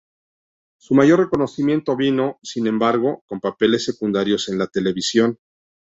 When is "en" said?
4.49-4.57